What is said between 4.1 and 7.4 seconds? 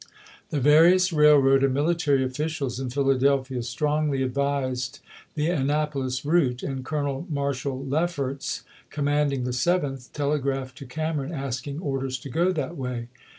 advised the Annapolis route, Leffertsto ^^^ Colouel